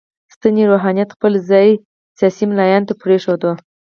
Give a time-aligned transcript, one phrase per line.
[0.41, 1.69] سنتي روحانیت خپل ځای
[2.17, 3.41] سیاسي ملایانو ته پرېښود.